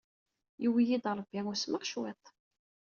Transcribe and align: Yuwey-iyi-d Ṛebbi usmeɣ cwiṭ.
Yuwey-iyi-d 0.63 1.05
Ṛebbi 1.17 1.39
usmeɣ 1.51 1.83
cwiṭ. 1.85 2.23